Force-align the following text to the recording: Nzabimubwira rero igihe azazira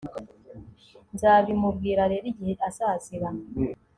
Nzabimubwira 1.13 2.01
rero 2.11 2.25
igihe 2.33 2.53
azazira 2.67 3.29